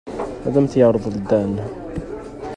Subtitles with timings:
[0.47, 1.53] Ad am-t-yerḍel Dan.